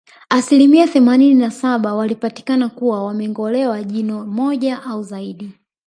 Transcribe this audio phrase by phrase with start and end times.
[0.29, 5.51] Asilimia themanini na saba walipatikana kuwa wamengolewa jino moja au zaidi